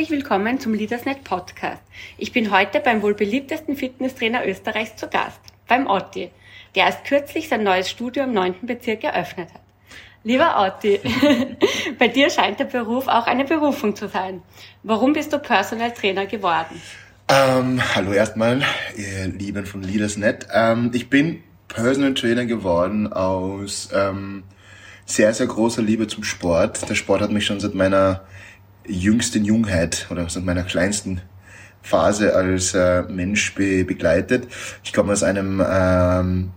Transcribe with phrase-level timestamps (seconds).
[0.00, 1.82] Herzlich willkommen zum Leadersnet Podcast.
[2.16, 5.38] Ich bin heute beim wohl beliebtesten Fitnesstrainer Österreichs zu Gast,
[5.68, 6.30] beim Otti,
[6.74, 8.54] der erst kürzlich sein neues Studio im 9.
[8.62, 9.60] Bezirk eröffnet hat.
[10.24, 11.00] Lieber Otti,
[11.98, 14.40] bei dir scheint der Beruf auch eine Berufung zu sein.
[14.82, 16.80] Warum bist du Personal Trainer geworden?
[17.28, 18.62] Ähm, hallo erstmal,
[18.96, 20.46] ihr Lieben von Leadersnet.
[20.50, 24.44] Ähm, ich bin Personal Trainer geworden aus ähm,
[25.04, 26.88] sehr, sehr großer Liebe zum Sport.
[26.88, 28.22] Der Sport hat mich schon seit meiner
[28.86, 31.20] jüngsten Jungheit oder seit meiner kleinsten
[31.82, 34.46] Phase als äh, Mensch be begleitet.
[34.84, 36.52] Ich komme aus einem ähm,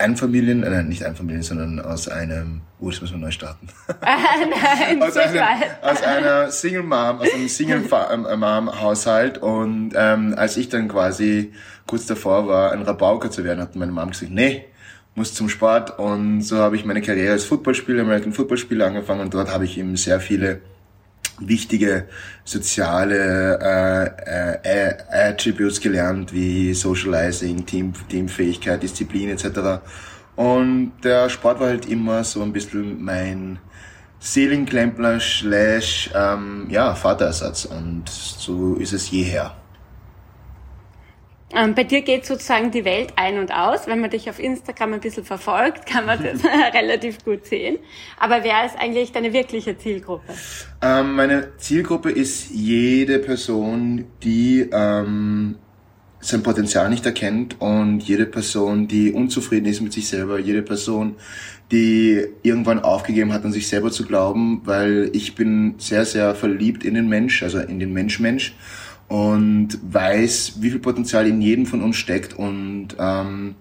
[0.00, 3.68] Einfamilien, äh, nicht Einfamilien, sondern aus einem, oh, das müssen wir neu starten.
[4.00, 5.42] Nein, aus, einem,
[5.82, 10.88] aus einer Single Mom, aus einem Single ähm, Mom Haushalt und ähm, als ich dann
[10.88, 11.52] quasi
[11.86, 14.64] kurz davor war, ein Rabauker zu werden, hat meine Mom gesagt, nee,
[15.14, 19.34] muss zum Sport und so habe ich meine Karriere als Footballspieler, American Footballspieler angefangen und
[19.34, 20.60] dort habe ich eben sehr viele
[21.40, 22.06] wichtige
[22.44, 29.82] soziale äh, äh, Attributes gelernt, wie Socializing, Team, Teamfähigkeit, Disziplin etc.
[30.36, 33.58] Und der Sport war halt immer so ein bisschen mein
[34.20, 39.59] Seelenklempler slash ähm, ja, Vaterersatz und so ist es jeher.
[41.54, 43.86] Ähm, bei dir geht sozusagen die Welt ein und aus.
[43.86, 46.40] Wenn man dich auf Instagram ein bisschen verfolgt, kann man das
[46.74, 47.78] relativ gut sehen.
[48.18, 50.32] Aber wer ist eigentlich deine wirkliche Zielgruppe?
[50.82, 55.56] Ähm, meine Zielgruppe ist jede Person, die ähm,
[56.20, 61.16] sein Potenzial nicht erkennt und jede Person, die unzufrieden ist mit sich selber, jede Person,
[61.72, 66.84] die irgendwann aufgegeben hat, an sich selber zu glauben, weil ich bin sehr, sehr verliebt
[66.84, 68.54] in den Mensch, also in den Mensch-Mensch
[69.10, 72.32] und weiß, wie viel Potenzial in jedem von uns steckt.
[72.32, 73.56] Und ähm,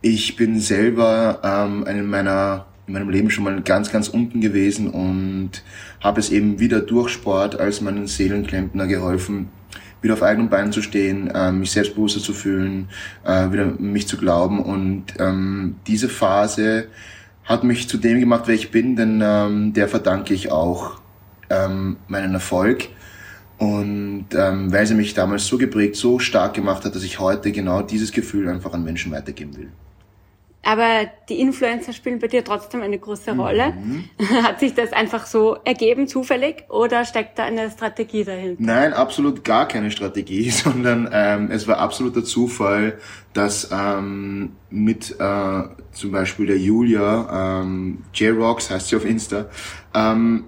[0.00, 4.88] ich bin selber ähm, in meiner in meinem Leben schon mal ganz, ganz unten gewesen
[4.88, 5.62] und
[6.00, 9.48] habe es eben wieder durch Sport als meinen Seelenklempner geholfen,
[10.02, 12.88] wieder auf eigenen Beinen zu stehen, äh, mich selbstbewusster zu fühlen,
[13.24, 14.60] äh, wieder mich zu glauben.
[14.60, 16.86] Und ähm, diese Phase
[17.44, 21.00] hat mich zu dem gemacht, wer ich bin, denn ähm, der verdanke ich auch
[21.50, 22.88] ähm, meinen Erfolg.
[23.62, 27.52] Und ähm, weil sie mich damals so geprägt, so stark gemacht hat, dass ich heute
[27.52, 29.68] genau dieses Gefühl einfach an Menschen weitergeben will.
[30.64, 33.72] Aber die Influencer spielen bei dir trotzdem eine große Rolle.
[33.72, 34.04] Mhm.
[34.42, 38.60] Hat sich das einfach so ergeben, zufällig, oder steckt da eine Strategie dahinter?
[38.60, 42.98] Nein, absolut gar keine Strategie, sondern ähm, es war absoluter Zufall,
[43.32, 45.62] dass ähm, mit äh,
[45.92, 49.46] zum Beispiel der Julia, ähm, J-Rocks heißt sie auf Insta,
[49.94, 50.46] ähm,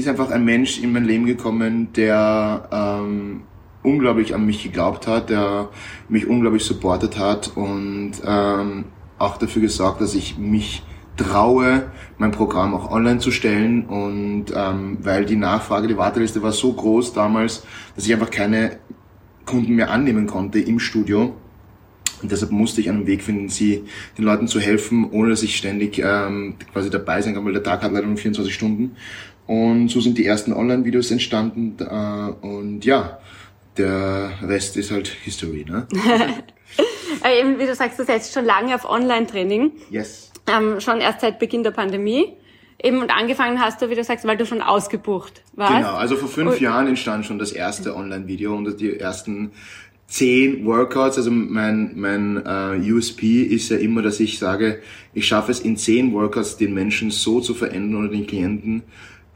[0.00, 3.42] ist einfach ein Mensch in mein Leben gekommen, der ähm,
[3.82, 5.68] unglaublich an mich geglaubt hat, der
[6.08, 8.84] mich unglaublich supportet hat und ähm,
[9.18, 10.82] auch dafür gesorgt, dass ich mich
[11.16, 16.52] traue, mein Programm auch online zu stellen und ähm, weil die Nachfrage, die Warteliste war
[16.52, 18.78] so groß damals, dass ich einfach keine
[19.44, 21.34] Kunden mehr annehmen konnte im Studio.
[22.22, 23.84] Und deshalb musste ich einen Weg finden, sie
[24.18, 27.62] den Leuten zu helfen, ohne dass ich ständig ähm, quasi dabei sein kann, weil der
[27.62, 28.96] Tag hat leider nur 24 Stunden.
[29.50, 31.74] Und so sind die ersten Online-Videos entstanden.
[31.80, 33.18] Äh, und ja,
[33.76, 35.66] der Rest ist halt History.
[35.68, 35.88] Ne?
[37.24, 39.72] Äh, eben, wie du sagst, du setzt schon lange auf Online-Training.
[39.90, 40.30] Yes.
[40.46, 42.32] Ähm, schon erst seit Beginn der Pandemie.
[42.82, 45.74] Eben und angefangen hast du, wie du sagst, weil du schon ausgebucht warst.
[45.74, 49.50] Genau, also vor fünf und Jahren entstand schon das erste Online-Video und die ersten
[50.06, 51.18] zehn Workouts.
[51.18, 54.80] Also mein, mein uh, USP ist ja immer, dass ich sage,
[55.12, 58.84] ich schaffe es in zehn Workouts den Menschen so zu verändern oder den Klienten,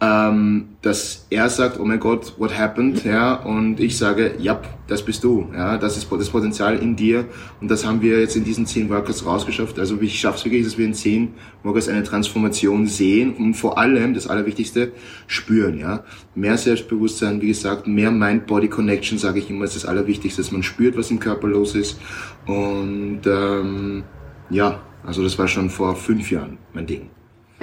[0.00, 5.03] ähm, dass er sagt, oh mein Gott, what happened, ja, und ich sage, ja, das
[5.03, 7.27] bist du, ja, das ist das Potenzial in dir
[7.60, 9.78] und das haben wir jetzt in diesen zehn Workouts rausgeschafft.
[9.78, 13.78] Also ich schaffe es wirklich, dass wir in zehn Workouts eine Transformation sehen und vor
[13.78, 14.93] allem, das Allerwichtigste,
[15.27, 16.05] spüren, ja.
[16.34, 20.96] Mehr Selbstbewusstsein, wie gesagt, mehr Mind-Body-Connection, sage ich immer, ist das Allerwichtigste, dass man spürt,
[20.96, 21.99] was im Körper los ist
[22.46, 24.02] und ähm,
[24.50, 27.13] ja, also das war schon vor fünf Jahren mein Ding.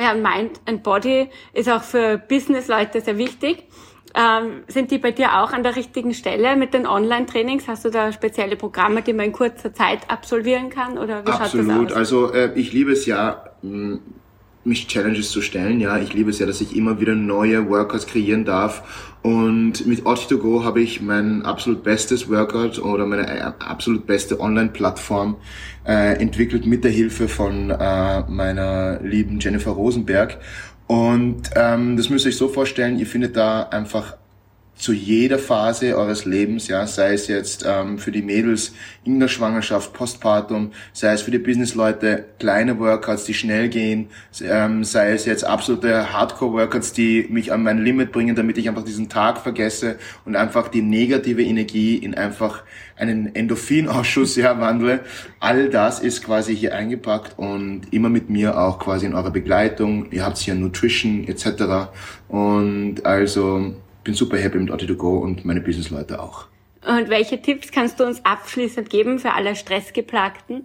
[0.01, 3.65] Ja, Mind and Body ist auch für Business-Leute sehr wichtig.
[4.15, 7.67] Ähm, sind die bei dir auch an der richtigen Stelle mit den Online-Trainings?
[7.67, 10.97] Hast du da spezielle Programme, die man in kurzer Zeit absolvieren kann?
[10.97, 11.67] Oder wie Absolut.
[11.67, 11.97] schaut das aus?
[11.97, 13.45] Also äh, ich liebe es ja,
[14.63, 15.79] mich Challenges zu stellen.
[15.79, 19.09] Ja, ich liebe es ja, dass ich immer wieder neue Workouts kreieren darf.
[19.23, 25.37] Und mit Odd2Go habe ich mein absolut bestes Workout oder meine äh, absolut beste Online-Plattform
[25.85, 30.39] äh, entwickelt mit der Hilfe von äh, meiner lieben Jennifer Rosenberg.
[30.87, 34.17] Und ähm, das müsst ihr euch so vorstellen, ihr findet da einfach
[34.75, 38.73] zu jeder Phase eures Lebens, ja, sei es jetzt ähm, für die Mädels
[39.03, 44.09] in der Schwangerschaft, Postpartum, sei es für die Businessleute kleine Workouts, die schnell gehen,
[44.41, 48.83] ähm, sei es jetzt absolute Hardcore-Workouts, die mich an mein Limit bringen, damit ich einfach
[48.83, 52.63] diesen Tag vergesse und einfach die negative Energie in einfach
[52.97, 55.01] einen Endorphinausschuss ja, wandle.
[55.39, 60.11] All das ist quasi hier eingepackt und immer mit mir auch quasi in eurer Begleitung.
[60.11, 61.91] Ihr habt hier Nutrition etc.
[62.29, 66.45] Und also bin super happy mit Audi2Go und meine Businessleute auch.
[66.85, 70.63] Und welche Tipps kannst du uns abschließend geben für alle Stressgeplagten?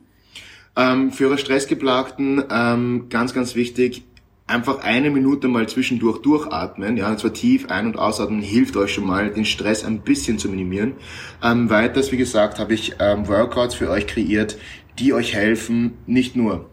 [0.77, 4.05] Ähm, für eure Stressgeplagten ähm, ganz, ganz wichtig,
[4.47, 8.93] einfach eine Minute mal zwischendurch durchatmen, ja, und zwar tief ein- und ausatmen, hilft euch
[8.93, 10.95] schon mal, den Stress ein bisschen zu minimieren.
[11.43, 14.57] Ähm, weiters, wie gesagt, habe ich ähm, Workouts für euch kreiert,
[14.99, 16.71] die euch helfen, nicht nur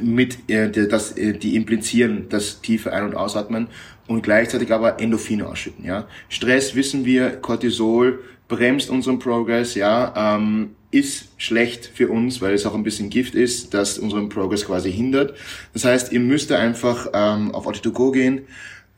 [0.00, 3.68] mit, äh, das, äh, die implizieren das tiefe Ein- und Ausatmen
[4.06, 5.84] und gleichzeitig aber Endorphine ausschütten.
[5.84, 9.74] Ja, Stress wissen wir, Cortisol bremst unseren Progress.
[9.74, 14.30] Ja, ähm, ist schlecht für uns, weil es auch ein bisschen Gift ist, das unseren
[14.30, 15.34] Progress quasi hindert.
[15.74, 18.42] Das heißt, ihr müsst einfach ähm, auf Audi2Go gehen,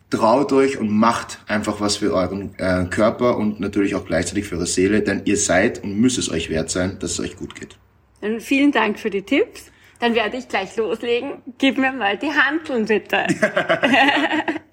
[0.09, 4.57] traut euch und macht einfach was für euren äh, Körper und natürlich auch gleichzeitig für
[4.57, 7.55] eure Seele, denn ihr seid und müsst es euch wert sein, dass es euch gut
[7.55, 7.77] geht.
[8.41, 9.71] Vielen Dank für die Tipps.
[10.01, 11.43] Dann werde ich gleich loslegen.
[11.59, 13.27] Gib mir mal die Handeln bitte.